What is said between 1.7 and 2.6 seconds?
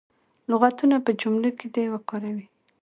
دې وکاروي.